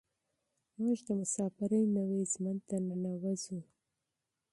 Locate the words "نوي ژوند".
1.97-2.59